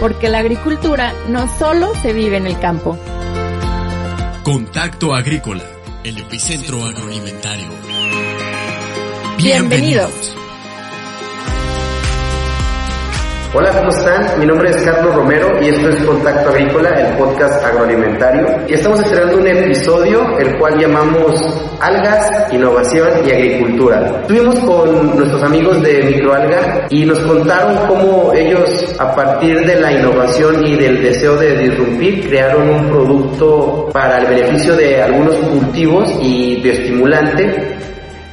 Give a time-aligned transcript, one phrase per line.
[0.00, 2.98] porque la agricultura no solo se vive en el campo.
[4.44, 5.64] Contacto Agrícola,
[6.04, 7.68] el epicentro agroalimentario.
[9.36, 10.37] Bienvenidos.
[13.54, 14.38] Hola, ¿cómo están?
[14.38, 18.46] Mi nombre es Carlos Romero y esto es Contacto Agrícola, el podcast agroalimentario.
[18.68, 21.40] Y estamos estrenando un episodio, el cual llamamos
[21.80, 24.20] Algas, Innovación y Agricultura.
[24.20, 29.92] Estuvimos con nuestros amigos de Microalga y nos contaron cómo ellos, a partir de la
[29.92, 36.10] innovación y del deseo de disrumpir, crearon un producto para el beneficio de algunos cultivos
[36.20, 37.78] y bioestimulante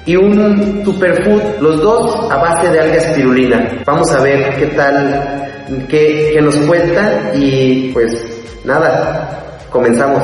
[0.05, 3.83] y un superfood, los dos a base de alga espirulina.
[3.85, 8.11] Vamos a ver qué tal, qué, nos cuentan y pues
[8.63, 10.23] nada, comenzamos.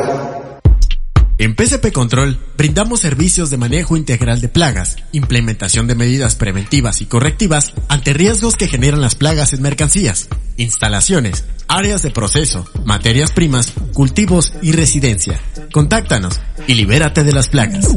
[1.38, 7.08] En PCP Control brindamos servicios de manejo integral de plagas, implementación de medidas preventivas y
[7.08, 13.74] correctivas ante riesgos que generan las plagas en mercancías, instalaciones, áreas de proceso, materias primas,
[13.96, 15.42] cultivos y residencia.
[15.74, 17.88] Contáctanos y libérate de las plagas.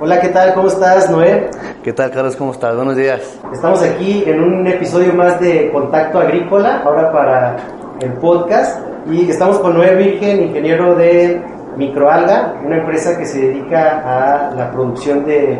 [0.00, 0.54] Hola, ¿qué tal?
[0.54, 1.50] ¿Cómo estás, Noé?
[1.82, 2.36] ¿Qué tal, Carlos?
[2.36, 2.76] ¿Cómo estás?
[2.76, 3.20] Buenos días.
[3.52, 7.56] Estamos aquí en un episodio más de Contacto Agrícola, ahora para
[8.00, 8.80] el podcast.
[9.10, 11.42] Y estamos con Noé Virgen, ingeniero de
[11.76, 15.58] Microalga, una empresa que se dedica a la producción de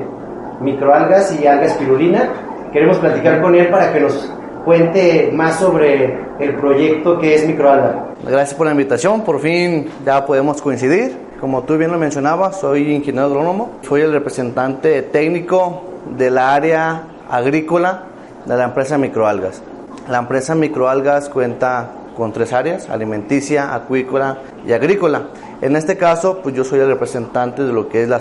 [0.60, 2.28] microalgas y alga espirulina.
[2.72, 4.32] Queremos platicar con él para que nos
[4.64, 8.06] cuente más sobre el proyecto que es Microalga.
[8.24, 9.22] Gracias por la invitación.
[9.22, 11.27] Por fin ya podemos coincidir.
[11.40, 15.84] Como tú bien lo mencionabas, soy ingeniero agrónomo, soy el representante técnico
[16.16, 18.06] del área agrícola
[18.44, 19.62] de la empresa Microalgas.
[20.08, 25.28] La empresa Microalgas cuenta con tres áreas, alimenticia, acuícola y agrícola.
[25.60, 28.20] En este caso, pues yo soy el representante de lo que es la,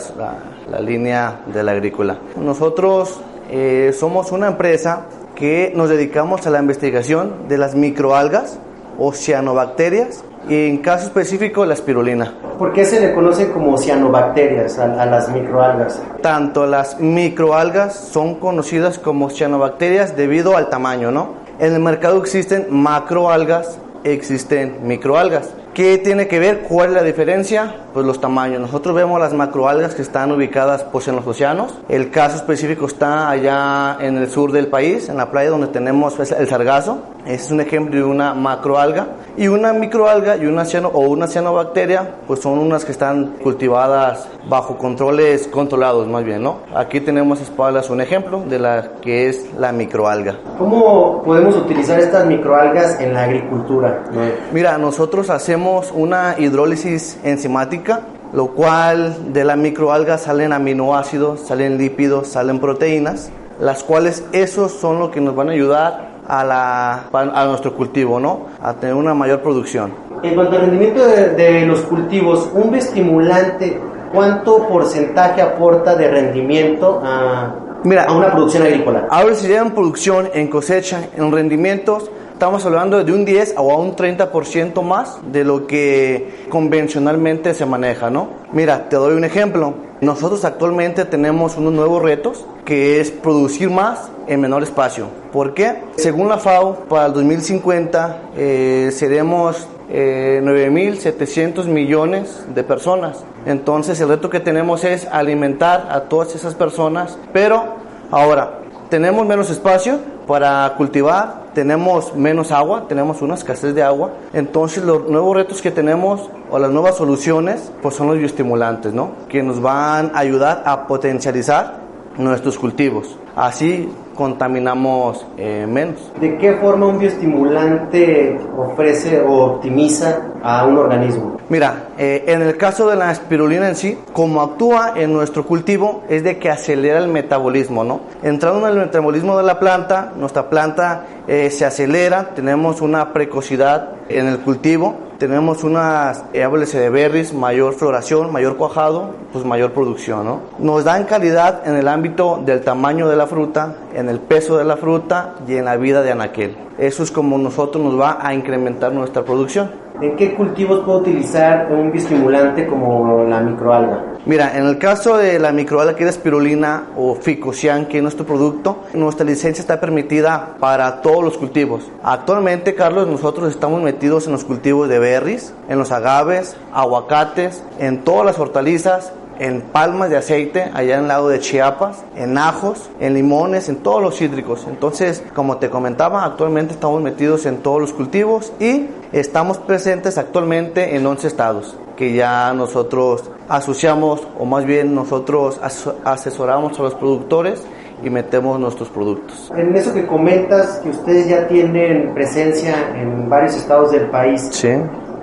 [0.69, 2.19] la, línea de la agrícola.
[2.39, 8.59] Nosotros eh, somos una empresa que nos dedicamos a la investigación de las microalgas,
[8.99, 12.33] oceanobacterias en caso específico la espirulina.
[12.57, 16.01] ¿Por qué se le conoce como cianobacterias a, a, las microalgas?
[16.21, 21.33] Tanto las microalgas son conocidas como cianobacterias debido al tamaño, ¿no?
[21.59, 25.49] En el mercado existen macroalgas, existen microalgas.
[25.77, 26.61] ¿Qué tiene que ver?
[26.61, 27.75] ¿Cuál es la diferencia?
[27.93, 28.59] Pues los tamaños.
[28.59, 31.71] Nosotros vemos las macroalgas que están ubicadas pues en los océanos.
[31.87, 36.15] El caso específico está allá en el sur del país, en la playa donde tenemos
[36.15, 37.03] pues, el sargazo.
[37.27, 39.05] Es un ejemplo de una macroalga.
[39.37, 44.27] Y una microalga y una ciano, o una cianobacteria, pues son unas que están cultivadas
[44.49, 46.61] bajo controles controlados más bien, ¿no?
[46.73, 50.39] Aquí tenemos espaldas un ejemplo de la que es la microalga.
[50.57, 54.05] ¿Cómo podemos utilizar estas microalgas en la agricultura?
[54.51, 58.01] Mira, nosotros hacemos una hidrólisis enzimática,
[58.33, 63.29] lo cual de la microalga salen aminoácidos, salen lípidos, salen proteínas,
[63.59, 68.19] las cuales esos son lo que nos van a ayudar a, la, a nuestro cultivo,
[68.19, 68.47] ¿no?
[68.61, 69.91] A tener una mayor producción.
[70.23, 73.79] En cuanto al rendimiento de, de los cultivos, un estimulante,
[74.13, 79.07] ¿cuánto porcentaje aporta de rendimiento a, Mira, a una producción agrícola?
[79.09, 83.77] Ahora si en producción, en cosecha, en rendimientos, estamos hablando de un 10 o a
[83.77, 88.29] un 30% más de lo que convencionalmente se maneja, ¿no?
[88.51, 89.73] Mira, te doy un ejemplo.
[90.01, 95.07] Nosotros actualmente tenemos unos nuevos retos que es producir más en menor espacio.
[95.33, 95.81] ¿Por qué?
[95.95, 103.23] Según la FAO, para el 2050 eh, seremos eh, 9.700 millones de personas.
[103.47, 107.63] Entonces el reto que tenemos es alimentar a todas esas personas, pero
[108.11, 108.59] ahora
[108.91, 114.11] tenemos menos espacio para cultivar, tenemos menos agua, tenemos una escasez de agua.
[114.31, 119.13] Entonces los nuevos retos que tenemos o las nuevas soluciones pues son los bioestimulantes, ¿no?
[119.27, 121.79] Que nos van a ayudar a potencializar
[122.15, 123.17] nuestros cultivos.
[123.37, 126.11] Así contaminamos eh, menos.
[126.19, 131.37] ¿De qué forma un bioestimulante ofrece o optimiza a un organismo?
[131.49, 136.03] Mira, eh, en el caso de la espirulina en sí, como actúa en nuestro cultivo
[136.09, 138.01] es de que acelera el metabolismo, ¿no?
[138.23, 143.91] Entrando en el metabolismo de la planta, nuestra planta eh, se acelera, tenemos una precocidad
[144.09, 150.25] en el cultivo, tenemos unas, háblese de berries, mayor floración, mayor cuajado, pues mayor producción,
[150.25, 150.41] ¿no?
[150.59, 154.65] Nos dan calidad en el ámbito del tamaño de la fruta, en el peso de
[154.65, 156.57] la fruta y en la vida de anaquel.
[156.79, 159.69] Eso es como nosotros nos va a incrementar nuestra producción.
[159.99, 164.03] ¿En qué cultivos puedo utilizar un bioestimulante como la microalga?
[164.27, 168.25] Mira, en el caso de la microalga que es espirulina o ficocian, que es nuestro
[168.25, 171.89] producto, nuestra licencia está permitida para todos los cultivos.
[172.03, 178.03] Actualmente, Carlos, nosotros estamos metidos en los cultivos de berries, en los agaves, aguacates, en
[178.03, 182.89] todas las hortalizas en palmas de aceite allá en el lado de Chiapas, en ajos,
[182.99, 184.65] en limones, en todos los cítricos.
[184.67, 190.95] Entonces, como te comentaba, actualmente estamos metidos en todos los cultivos y estamos presentes actualmente
[190.95, 195.59] en 11 estados que ya nosotros asociamos o más bien nosotros
[196.05, 197.65] asesoramos a los productores
[198.03, 199.51] y metemos nuestros productos.
[199.57, 204.47] En eso que comentas que ustedes ya tienen presencia en varios estados del país.
[204.51, 204.69] Sí.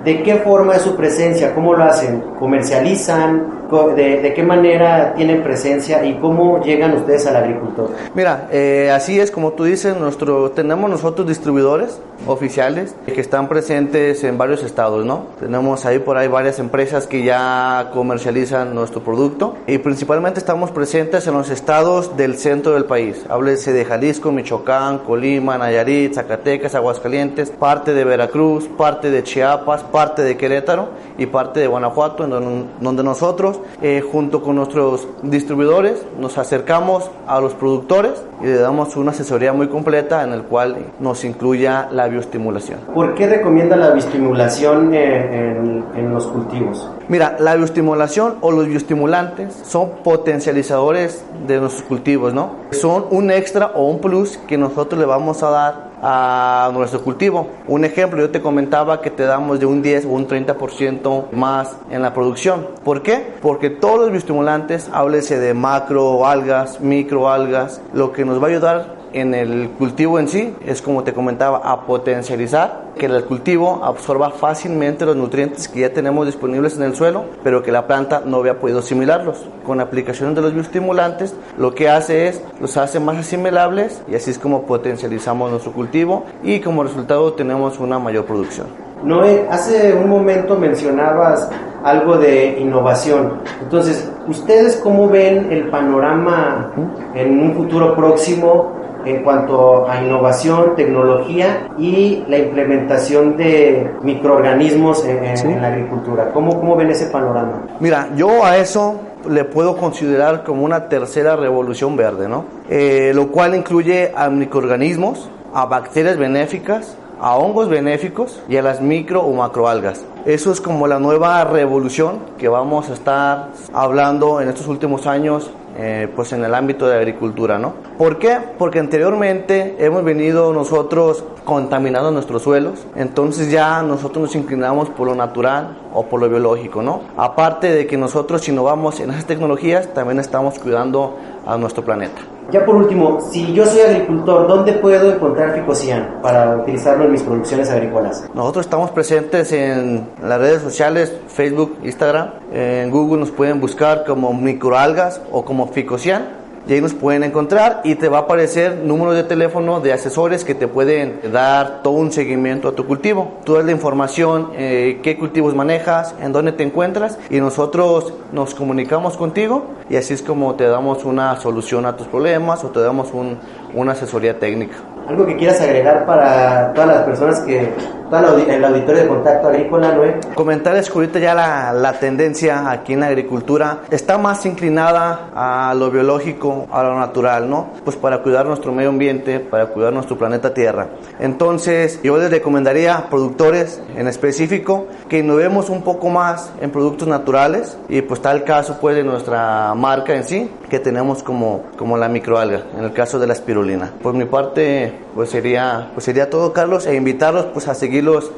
[0.03, 1.55] ¿De qué forma es su presencia?
[1.55, 2.21] ¿Cómo lo hacen?
[2.37, 3.54] ¿Comercializan?
[3.95, 7.89] ¿De, qué manera tienen presencia y cómo llegan ustedes al agricultor?
[8.13, 14.23] Mira, eh, así es como tú dices, nuestro, tenemos nosotros distribuidores oficiales que están presentes
[14.23, 15.25] en varios estados, ¿no?
[15.39, 21.27] Tenemos ahí por ahí varias empresas que ya comercializan nuestro producto y principalmente estamos presentes
[21.27, 23.25] en los estados del centro del país.
[23.29, 30.21] Háblese de Jalisco, Michoacán, Colima, Nayarit, Zacatecas, Aguascalientes, parte de Veracruz, parte de Chiapas, parte
[30.23, 36.37] de Querétaro y parte de Guanajuato, en donde nosotros, eh, junto con nuestros distribuidores, nos
[36.37, 41.23] acercamos a los productores y le damos una asesoría muy completa en el cual nos
[41.23, 42.79] incluya la bioestimulación.
[42.93, 46.89] ¿Por qué recomienda la bioestimulación en, en, los cultivos?
[47.07, 52.51] Mira, la bioestimulación o los bioestimulantes son potencializadores de nuestros cultivos, ¿no?
[52.71, 57.47] Son un extra o un plus que nosotros le vamos a dar a nuestro cultivo.
[57.67, 61.75] Un ejemplo, yo te comentaba que te damos de un 10 o un 30% más
[61.89, 62.67] en la producción.
[62.83, 63.33] ¿Por qué?
[63.41, 69.33] Porque todos los bioestimulantes, háblese de macroalgas, microalgas, lo que nos va a ayudar en
[69.33, 75.05] el cultivo en sí es como te comentaba a potencializar que el cultivo absorba fácilmente
[75.05, 78.59] los nutrientes que ya tenemos disponibles en el suelo pero que la planta no había
[78.59, 79.45] podido asimilarlos.
[79.65, 84.31] Con aplicación de los bioestimulantes lo que hace es los hace más asimilables y así
[84.31, 88.67] es como potencializamos nuestro cultivo y como resultado tenemos una mayor producción.
[89.03, 91.49] Noé, hace un momento mencionabas
[91.83, 93.33] algo de innovación.
[93.61, 96.71] Entonces, ¿ustedes cómo ven el panorama
[97.13, 98.74] en un futuro próximo
[99.05, 106.31] en cuanto a innovación, tecnología y la implementación de microorganismos en, la agricultura.
[106.33, 107.63] ¿Cómo, ¿Cómo ven ese panorama?
[107.79, 108.99] Mira, yo a eso
[109.29, 112.45] le puedo considerar como una tercera revolución verde, ¿no?
[112.69, 118.81] Eh, lo cual incluye a microorganismos, a bacterias benéficas, a hongos benéficos y a las
[118.81, 120.05] micro o macroalgas.
[120.25, 125.49] Eso es como la nueva revolución que vamos a estar hablando en estos últimos años
[125.77, 127.73] eh, pues en el ámbito de agricultura, ¿no?
[127.97, 128.37] ¿Por qué?
[128.57, 135.15] Porque anteriormente hemos venido nosotros contaminando nuestros suelos, entonces ya nosotros nos inclinamos por lo
[135.15, 137.01] natural o por lo biológico, ¿no?
[137.17, 138.51] Aparte de que nosotros si
[138.99, 142.21] en esas tecnologías, también estamos cuidando a nuestro planeta.
[142.51, 147.23] Ya por último, si yo soy agricultor, ¿dónde puedo encontrar Ficocian para utilizarlo en mis
[147.23, 148.29] producciones agrícolas?
[148.35, 152.29] Nosotros estamos presentes en las redes sociales, Facebook, Instagram.
[152.53, 157.81] En Google nos pueden buscar como microalgas o como Ficocian y ahí nos pueden encontrar
[157.83, 161.93] y te va a aparecer número de teléfono de asesores que te pueden dar todo
[161.93, 163.33] un seguimiento a tu cultivo.
[163.43, 168.55] Tú das la información, eh, qué cultivos manejas, en dónde te encuentras y nosotros nos
[168.55, 172.79] comunicamos contigo y así es como te damos una solución a tus problemas o te
[172.79, 173.37] damos un,
[173.73, 174.75] una asesoría técnica.
[175.07, 177.71] ¿Algo que quieras agregar para todas las personas que,
[178.09, 180.19] todo el auditorio de Contacto Agrícola, Noé?
[180.35, 185.73] Comentarles que ahorita ya la, la tendencia aquí en la agricultura está más inclinada a
[185.73, 187.67] lo biológico, a lo natural, ¿no?
[187.83, 190.87] Pues para cuidar nuestro medio ambiente, para cuidar nuestro planeta Tierra.
[191.19, 197.07] Entonces, yo les recomendaría a productores en específico que innovemos un poco más en productos
[197.07, 201.97] naturales y pues tal caso pues de nuestra marca en sí, que tenemos como, como
[201.97, 203.91] la microalga, en el caso de la espirulina.
[204.01, 208.31] Por mi parte, pues sería, pues sería todo, Carlos, e invitarlos pues a seguirlos,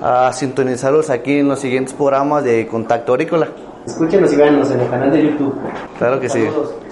[0.00, 3.48] a sintonizarlos aquí en los siguientes programas de Contacto Agrícola.
[3.86, 5.54] Escúchenos y véanos en el canal de YouTube.
[5.98, 6.44] Claro que sí.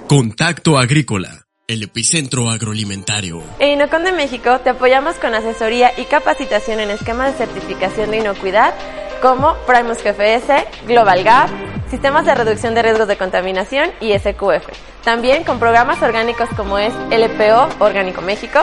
[0.09, 3.43] Contacto Agrícola, el epicentro agroalimentario.
[3.59, 8.19] En Inocon de México te apoyamos con asesoría y capacitación en esquemas de certificación de
[8.19, 8.75] inocuidad
[9.21, 11.49] como Primus GFS, Global Gap,
[11.91, 14.67] sistemas de reducción de riesgos de contaminación y SQF.
[15.02, 18.61] También con programas orgánicos como es LPO Orgánico México,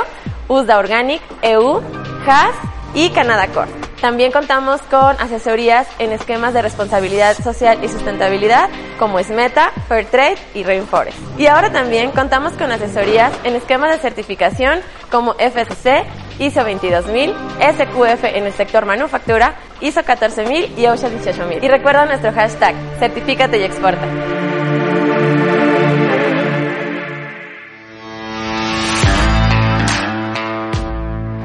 [0.47, 1.81] USDA Organic, EU,
[2.25, 2.55] HAS
[2.93, 3.71] y Canada Core.
[4.01, 10.63] También contamos con asesorías en esquemas de responsabilidad social y sustentabilidad como Esmeta, Fairtrade y
[10.63, 11.17] Rainforest.
[11.37, 14.79] Y ahora también contamos con asesorías en esquemas de certificación
[15.11, 16.05] como FSC,
[16.39, 21.63] ISO 22000, SQF en el sector manufactura, ISO 14000 y OSHA 18000.
[21.63, 24.07] Y recuerda nuestro hashtag, certifícate y exporta.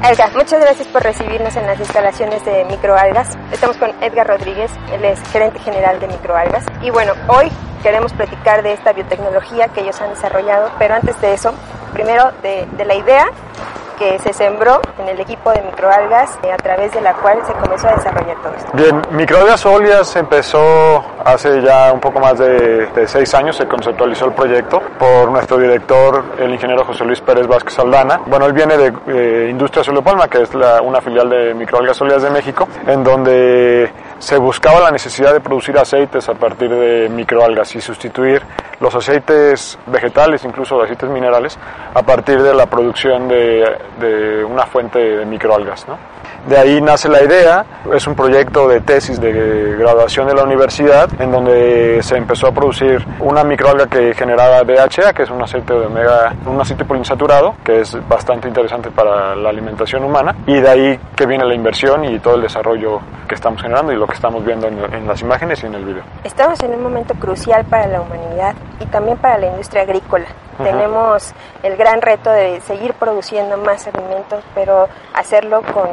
[0.07, 3.35] Edgar, muchas gracias por recibirnos en las instalaciones de Microalgas.
[3.51, 6.63] Estamos con Edgar Rodríguez, él es gerente general de Microalgas.
[6.83, 7.49] Y bueno, hoy
[7.81, 11.55] queremos platicar de esta biotecnología que ellos han desarrollado, pero antes de eso,
[11.91, 13.25] primero de, de la idea
[13.97, 17.53] que se sembró en el equipo de microalgas eh, a través de la cual se
[17.53, 18.71] comenzó a desarrollar todo esto.
[18.73, 24.25] Bien, microalgas óleas empezó hace ya un poco más de, de, seis años, se conceptualizó
[24.25, 28.21] el proyecto por nuestro director, el ingeniero José Luis Pérez Vázquez Aldana.
[28.25, 32.21] Bueno, él viene de eh, Industria Palma, que es la, una filial de microalgas óleas
[32.21, 37.75] de México, en donde se buscaba la necesidad de producir aceites a partir de microalgas
[37.75, 38.41] y sustituir
[38.79, 41.57] los aceites vegetales, incluso aceites minerales,
[41.93, 45.87] a partir de la producción de, de una fuente de microalgas.
[45.87, 46.14] ¿no?
[46.47, 51.09] De ahí nace la idea, es un proyecto de tesis de graduación de la universidad
[51.19, 55.73] en donde se empezó a producir una microalga que generaba DHA, que es un aceite
[55.73, 60.69] de omega, un aceite poliinsaturado, que es bastante interesante para la alimentación humana, y de
[60.69, 64.13] ahí que viene la inversión y todo el desarrollo que estamos generando y lo que
[64.13, 66.03] estamos viendo en, en las imágenes y en el video.
[66.23, 70.25] Estamos en un momento crucial para la humanidad y también para la industria agrícola.
[70.59, 70.65] Uh -huh.
[70.65, 71.33] Tenemos
[71.63, 75.89] el gran reto de seguir produciendo más alimentos, pero hacerlo con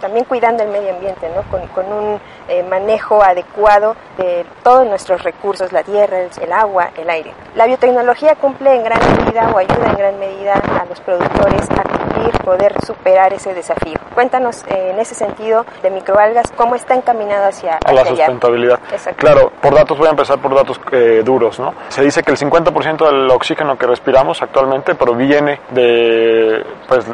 [0.00, 1.42] también cuidando el medio ambiente, ¿no?
[1.50, 6.90] con, con un eh, manejo adecuado de todos nuestros recursos, la tierra, el, el, agua,
[6.96, 7.32] el aire.
[7.54, 11.82] La biotecnología cumple en gran medida o ayuda en gran medida a los productores a
[11.82, 13.96] cumplir, poder superar ese desafío.
[14.14, 18.80] Cuéntanos eh, en ese sentido de microalgas, cómo está encaminado hacia, a la sustentabilidad.
[19.16, 21.58] Claro, por datos voy a empezar por datos eh, duros.
[21.58, 21.74] ¿no?
[21.88, 27.04] Se dice que el 50% del oxígeno que respiramos actualmente proviene de pues,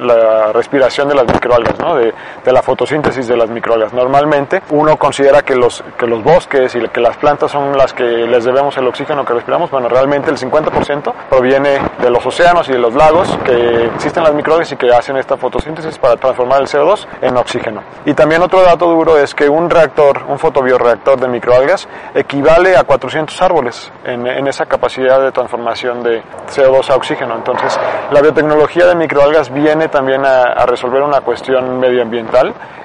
[0.00, 1.94] la respiración de las microalgas, ¿no?
[1.94, 2.12] de,
[2.44, 3.92] de la fotosíntesis de las microalgas.
[3.92, 8.04] Normalmente uno considera que los, que los bosques y que las plantas son las que
[8.04, 9.70] les debemos el oxígeno que respiramos.
[9.70, 14.34] Bueno, realmente el 50% proviene de los océanos y de los lagos que existen las
[14.34, 17.82] microalgas y que hacen esta fotosíntesis para transformar el CO2 en oxígeno.
[18.04, 22.84] Y también otro dato duro es que un reactor, un fotobioreactor de microalgas equivale a
[22.84, 27.36] 400 árboles en, esa capacidad de transformación de CO2 a oxígeno.
[27.36, 27.78] Entonces,
[28.10, 32.19] la biotecnología de microalgas viene también a resolver una cuestión medioambiental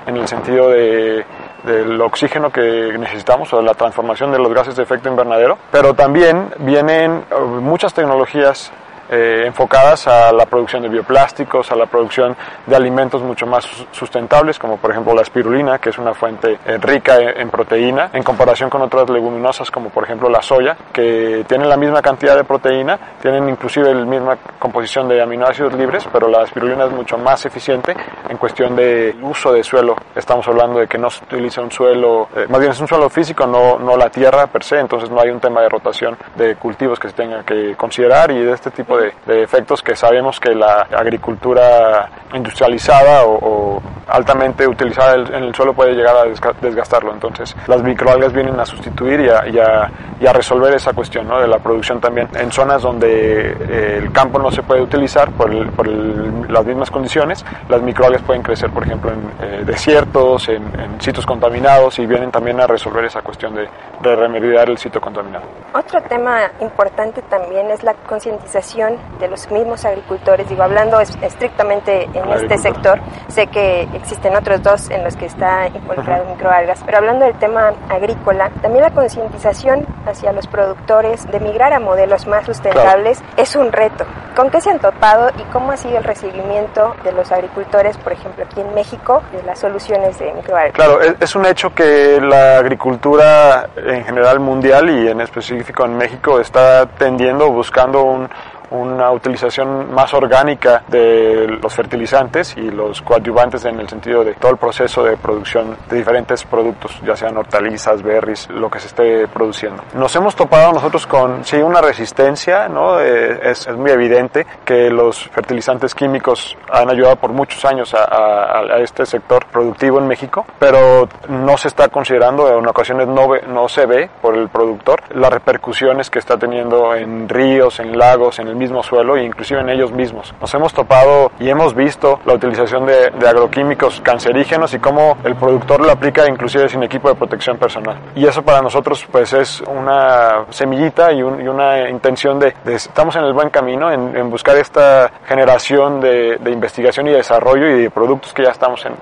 [0.08, 1.25] en el sentido de
[1.65, 5.94] del oxígeno que necesitamos o de la transformación de los gases de efecto invernadero, pero
[5.94, 7.24] también vienen
[7.62, 8.72] muchas tecnologías
[9.10, 12.36] eh, enfocadas a la producción de bioplásticos, a la producción
[12.66, 16.78] de alimentos mucho más sustentables, como por ejemplo la espirulina, que es una fuente eh,
[16.78, 21.46] rica en, en, proteína, en comparación con otras leguminosas, como por ejemplo la soya, que
[21.48, 26.28] tienen la misma cantidad de proteína, tienen inclusive la misma composición de aminoácidos libres, pero
[26.28, 27.96] la espirulina es mucho más eficiente
[28.28, 29.96] en cuestión de uso de suelo.
[30.16, 33.10] Estamos hablando de que no se utiliza un suelo, eh, más bien es un suelo
[33.10, 36.56] físico, no, no la tierra per se, entonces no hay un tema de rotación de
[36.56, 40.40] cultivos que se tenga que considerar y de este tipo de, de, efectos que sabemos
[40.40, 46.25] que la agricultura industrializada o, o altamente utilizada en el suelo puede llegar a
[46.62, 47.14] desgastarlo.
[47.14, 51.28] Entonces las microalgas vienen a sustituir y a, y a, y a resolver esa cuestión
[51.28, 51.40] ¿no?
[51.40, 55.52] de la producción también en zonas donde eh, el campo no se puede utilizar por,
[55.52, 57.44] el, por el, las mismas condiciones.
[57.70, 62.32] Las microalgas pueden crecer, por ejemplo, en eh, desiertos, en, en, sitios contaminados y vienen
[62.32, 63.68] también a resolver esa cuestión de,
[64.02, 65.46] de remediar el sitio contaminado.
[65.74, 68.85] Otro tema importante también es la concientización
[69.20, 74.89] de los mismos agricultores, digo, hablando estrictamente en este sector, sé que existen otros dos
[74.89, 76.36] en los que está involucrado uh -huh.
[76.36, 81.80] microalgas, pero hablando del tema agrícola, también la concientización hacia los productores de migrar a
[81.80, 83.34] modelos más sustentables claro.
[83.38, 84.06] es un reto.
[84.36, 88.12] ¿Con qué se han topado y cómo ha sido el recibimiento de los agricultores, por
[88.12, 90.74] ejemplo, aquí en México, de las soluciones de microalgas?
[90.74, 96.39] Claro, es un hecho que la agricultura en general mundial y en específico en México
[96.39, 98.30] está tendiendo, buscando un
[98.72, 104.51] una utilización más orgánica de los fertilizantes y los coadyuvantes en el sentido de todo
[104.51, 109.27] el proceso de producción de diferentes productos, ya sean hortalizas, berries, lo que se esté
[109.27, 109.84] produciendo.
[109.93, 113.00] Nos hemos topado nosotros con, sí, una resistencia, ¿no?
[113.00, 118.03] Eh, es, es, muy evidente que los fertilizantes químicos han ayudado por muchos años a,
[118.03, 123.27] a, a, este sector productivo en México, pero no se está considerando, en ocasiones no,
[123.29, 127.98] ve, no se ve por el productor, las repercusiones que está teniendo en ríos, en
[127.98, 130.34] lagos, en el mismo suelo e inclusive en ellos mismos.
[130.40, 135.36] Nos hemos topado y hemos visto la utilización de, de, agroquímicos cancerígenos y cómo el
[135.36, 137.98] productor lo aplica inclusive sin equipo de protección personal.
[138.16, 142.76] Y eso para nosotros pues es una semillita y, un, y una intención de, de,
[142.76, 147.68] estamos en el buen camino en, en buscar esta generación de, de, investigación y desarrollo
[147.68, 148.94] y de productos que ya estamos en,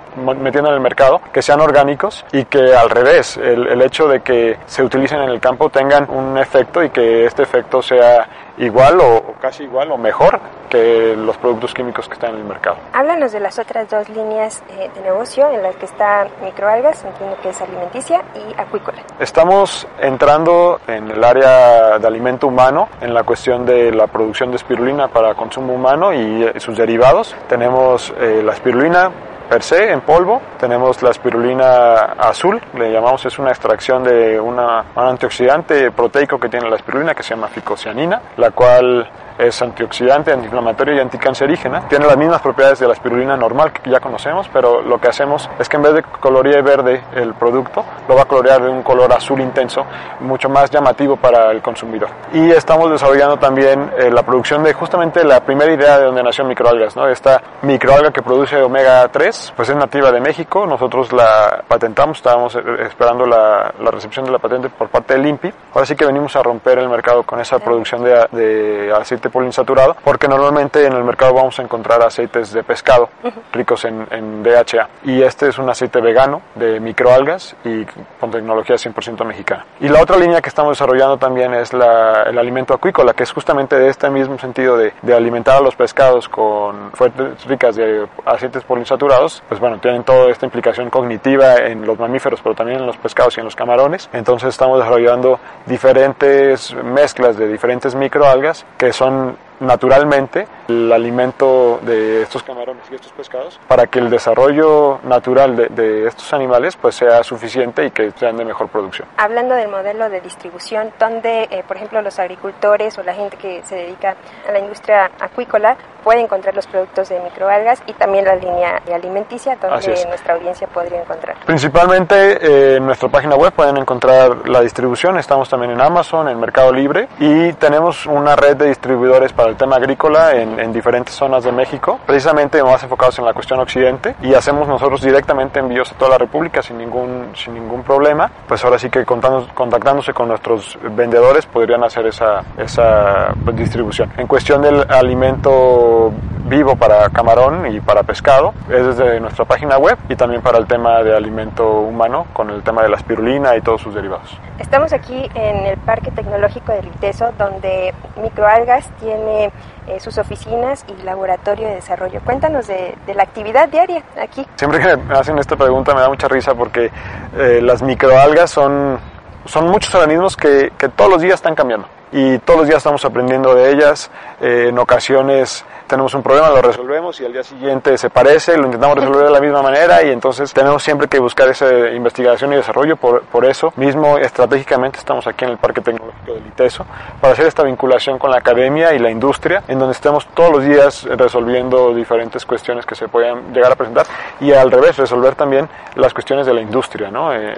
[0.41, 4.21] metiendo en el mercado que sean orgánicos y que al revés, el, el hecho de
[4.21, 8.99] que se utilicen en el campo tengan un efecto y que este efecto sea igual
[9.01, 12.77] o casi igual o mejor que los productos químicos que están en el mercado.
[12.93, 17.37] Háblanos de las otras dos líneas eh, de negocio en las que está microalgas, entiendo
[17.41, 19.03] que es alimenticia y acuícola.
[19.19, 24.57] Estamos entrando en el área de alimento humano, en la cuestión de la producción de
[24.57, 27.35] espirulina para consumo humano y eh, sus derivados.
[27.47, 29.11] Tenemos eh, la espirulina
[29.49, 30.41] per se en polvo.
[30.59, 36.69] Tenemos la espirulina azul, le llamamos, es una extracción de un antioxidante proteico que tiene
[36.69, 41.87] la espirulina que se llama ficocianina, la cual es antioxidante, antiinflamatorio y anticancerígena.
[41.87, 45.49] Tiene las mismas propiedades de la espirulina normal que ya conocemos, pero lo que hacemos
[45.59, 48.83] es que en vez de colorear verde el producto, lo va a colorear de un
[48.83, 49.85] color azul intenso,
[50.19, 52.09] mucho más llamativo para el consumidor.
[52.33, 56.45] Y estamos desarrollando también eh, la producción de justamente la primera idea de donde nació
[56.45, 57.07] microalgas, ¿no?
[57.07, 62.55] Esta microalga que produce omega 3, pues es nativa de México, nosotros la patentamos, estábamos
[62.55, 65.53] eh, esperando la, la recepción de la patente por parte del INPI.
[65.73, 69.95] Ahora sí que venimos a romper el mercado con esa producción de, de aceite poliinsaturado,
[70.03, 73.09] porque normalmente en el mercado vamos a encontrar aceites de pescado
[73.51, 74.89] ricos en, en, DHA.
[75.03, 77.85] Y este es un aceite vegano de microalgas y
[78.19, 79.65] con tecnología 100% mexicana.
[79.79, 83.31] Y la otra línea que estamos desarrollando también es la, el alimento acuícola, que es
[83.31, 88.07] justamente de este mismo sentido de, de alimentar a los pescados con fuentes ricas de
[88.25, 92.85] aceites poliinsaturados, pues bueno, tienen toda esta implicación cognitiva en los mamíferos, pero también en
[92.85, 94.09] los pescados y en los camarones.
[94.11, 102.43] Entonces estamos desarrollando diferentes mezclas de diferentes microalgas que son naturalmente el alimento de estos
[102.43, 107.23] camarones y estos pescados para que el desarrollo natural de, de, estos animales pues sea
[107.23, 109.07] suficiente y que sean de mejor producción.
[109.17, 113.61] Hablando del modelo de distribución, donde eh, por ejemplo los agricultores o la gente que
[113.63, 114.15] se dedica
[114.47, 119.55] a la industria acuícola puede encontrar los productos de microalgas y también la línea alimenticia
[119.55, 121.37] donde nuestra audiencia podría encontrar.
[121.45, 126.39] Principalmente eh, en nuestra página web pueden encontrar la distribución, estamos también en Amazon, en
[126.39, 131.13] Mercado Libre y tenemos una red de distribuidores para el tema agrícola en, en diferentes
[131.15, 135.91] zonas de México, precisamente más enfocados en la cuestión occidente y hacemos nosotros directamente envíos
[135.91, 138.29] a toda la República sin ningún, sin ningún problema.
[138.47, 144.11] Pues ahora sí que contactándose con nuestros vendedores podrían hacer esa, esa pues, distribución.
[144.17, 146.11] En cuestión del alimento
[146.45, 150.67] vivo para camarón y para pescado es desde nuestra página web y también para el
[150.67, 154.37] tema de alimento humano con el tema de la espirulina y todos sus derivados.
[154.59, 159.51] Estamos aquí en el Parque Tecnológico del ITESO donde Microalgas tiene
[159.87, 162.21] eh, sus oficinas y laboratorio de desarrollo.
[162.23, 164.45] Cuéntanos de, de, la actividad diaria aquí.
[164.55, 166.91] Siempre que me hacen esta pregunta me da mucha risa porque
[167.37, 168.99] eh, las microalgas son,
[169.45, 173.03] son muchos organismos que, que todos los días están cambiando y todos los días estamos
[173.05, 174.11] aprendiendo de ellas.
[174.39, 178.65] Eh, en ocasiones tenemos un problema, lo resolvemos y al día siguiente se parece, lo
[178.65, 182.55] intentamos resolver de la misma manera y entonces tenemos siempre que buscar esa investigación y
[182.55, 182.97] desarrollo.
[182.97, 186.85] Por, por eso mismo, estratégicamente estamos aquí en el Parque Tecnológico del ITESO
[187.19, 190.63] para hacer esta vinculación con la academia y la industria, en donde estemos todos los
[190.63, 194.05] días resolviendo diferentes cuestiones que se puedan llegar a presentar
[194.39, 197.33] y al revés, resolver también las cuestiones de la industria, ¿no?
[197.33, 197.55] Eh,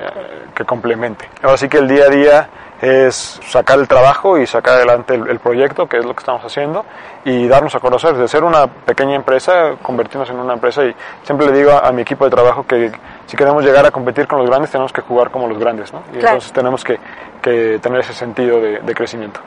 [0.55, 1.29] que complemente.
[1.43, 2.49] Ahora sí que el día a día
[2.81, 6.43] es sacar el trabajo y sacar adelante el, el, proyecto, que es lo que estamos
[6.43, 6.85] haciendo,
[7.23, 10.83] y darnos a conocer, de ser una pequeña empresa, convertirnos en una empresa.
[10.83, 12.91] Y siempre le digo a, a mi equipo de trabajo que
[13.25, 15.99] si queremos llegar a competir con los grandes, tenemos que jugar como los grandes, ¿no?
[16.09, 16.27] Y claro.
[16.27, 16.99] entonces tenemos que,
[17.41, 19.39] que, tener ese sentido de, de crecimiento.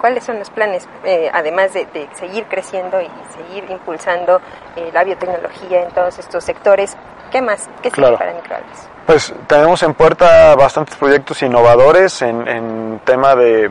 [0.00, 4.40] ¿Cuáles son los planes, eh, además de, de, seguir creciendo y seguir impulsando
[4.76, 6.96] eh, la biotecnología en todos estos sectores?
[7.30, 7.68] ¿Qué más?
[7.82, 8.18] ¿Qué sigue claro.
[8.18, 8.95] para Microalgas?
[9.06, 13.70] Pues tenemos en puerta bastantes proyectos innovadores en, en tema de,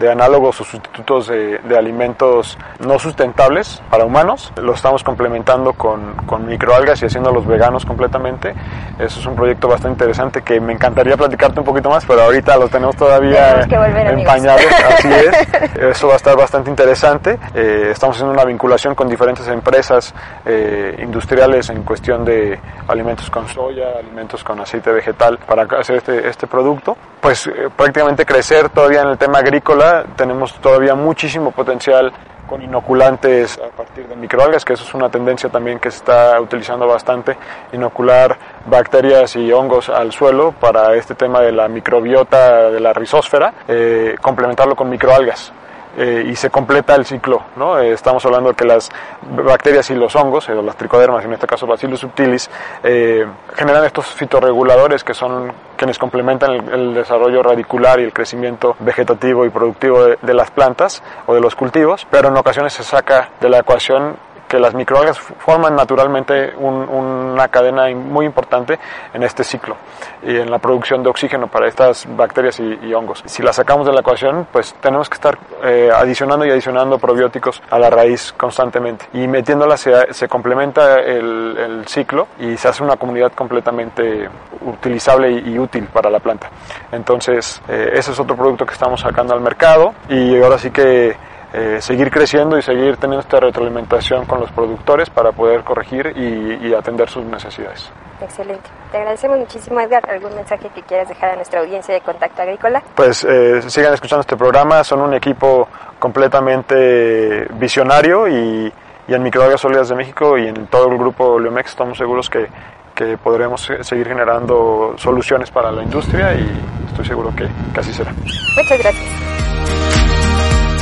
[0.00, 4.52] de, análogos o sustitutos de, de, alimentos no sustentables para humanos.
[4.60, 8.54] Lo estamos complementando con, con, microalgas y haciéndolos veganos completamente.
[8.98, 12.56] Eso es un proyecto bastante interesante que me encantaría platicarte un poquito más, pero ahorita
[12.56, 14.66] lo tenemos todavía en pañales.
[14.88, 15.74] Así es.
[15.76, 17.38] Eso va a estar bastante interesante.
[17.54, 22.58] Eh, estamos haciendo una vinculación con diferentes empresas eh, industriales en cuestión de
[22.88, 26.96] alimentos con soya, alimentos con aceite vegetal para hacer este, este producto.
[27.20, 29.89] Pues eh, prácticamente crecer todavía en el tema agrícola.
[30.16, 32.12] Tenemos todavía muchísimo potencial
[32.50, 36.40] con inoculantes a partir de microalgas, que eso es una tendencia también que se está
[36.40, 37.36] utilizando bastante,
[37.72, 43.54] inocular bacterias y hongos al suelo para este tema de la microbiota de la rizósfera,
[43.68, 45.52] eh, complementarlo con microalgas.
[45.96, 47.42] Eh, y se completa el ciclo.
[47.56, 47.78] ¿no?
[47.78, 48.88] Eh, estamos hablando de que las
[49.22, 52.50] bacterias y los hongos, eh, las tricodermas, en este caso Bacillus subtilis,
[52.82, 59.44] generan estos fitorreguladores que son quienes complementan el, el, desarrollo radicular y el crecimiento vegetativo
[59.44, 63.30] y productivo de, de las plantas o de los cultivos, pero en ocasiones se saca
[63.40, 64.16] de la ecuación
[64.50, 68.80] que las microalgas forman naturalmente una cadena muy importante
[69.14, 69.76] en este ciclo
[70.24, 73.22] y en la producción de oxígeno para estas bacterias y, hongos.
[73.26, 77.62] Si las sacamos de la ecuación, pues tenemos que estar eh, adicionando y adicionando probióticos
[77.70, 83.32] a la raíz constantemente y metiéndolas se, complementa el, ciclo y se hace una comunidad
[83.32, 84.28] completamente
[84.62, 86.50] utilizable y, útil para la planta.
[86.90, 91.29] Entonces, eh, ese es otro producto que estamos sacando al mercado y ahora sí que
[91.52, 96.72] eh, seguir creciendo y seguir teniendo esta retroalimentación con los productores para poder corregir y,
[96.74, 97.90] atender sus necesidades.
[98.20, 98.70] Excelente.
[98.92, 100.08] Te agradecemos muchísimo, Edgar.
[100.08, 102.82] ¿Algún mensaje que quieras dejar a nuestra audiencia de Contacto Agrícola?
[102.94, 104.84] Pues eh, sigan escuchando este programa.
[104.84, 108.72] Son un equipo completamente visionario y,
[109.08, 112.46] y en Microalgas Sólidas de México y en todo el grupo Leomex estamos seguros que,
[112.94, 116.48] que podremos seguir generando soluciones para la industria y
[116.86, 118.12] estoy seguro que, que así será.
[118.12, 119.49] Muchas gracias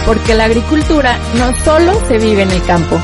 [0.09, 2.99] porque la agricultura no solo se vive en el campo.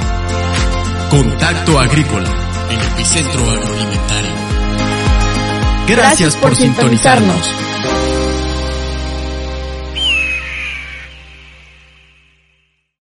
[1.10, 2.30] Contacto Agrícola,
[2.70, 4.30] el epicentro agroalimentario.
[5.86, 7.73] Gracias, por, sintonizarnos.